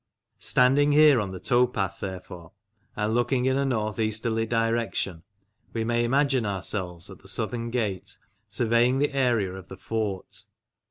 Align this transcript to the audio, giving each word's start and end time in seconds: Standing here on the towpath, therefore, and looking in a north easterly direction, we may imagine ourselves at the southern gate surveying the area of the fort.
Standing 0.39 0.93
here 0.93 1.21
on 1.21 1.29
the 1.29 1.39
towpath, 1.39 1.99
therefore, 1.99 2.53
and 2.95 3.13
looking 3.13 3.45
in 3.45 3.55
a 3.55 3.63
north 3.65 3.99
easterly 3.99 4.47
direction, 4.47 5.21
we 5.73 5.83
may 5.83 6.03
imagine 6.03 6.43
ourselves 6.43 7.11
at 7.11 7.19
the 7.19 7.27
southern 7.27 7.69
gate 7.69 8.17
surveying 8.47 8.97
the 8.97 9.13
area 9.13 9.53
of 9.53 9.67
the 9.67 9.77
fort. 9.77 10.45